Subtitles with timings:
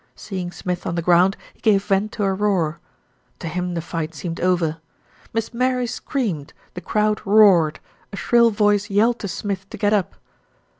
[0.15, 2.79] Seeing Smith on the ground, he gave vent to a roar.
[3.37, 4.77] To him the fight seemed over.
[5.31, 7.79] Miss Mary screamed, the crowd roared,
[8.11, 10.15] a shrill voice yelled to Smith to get up.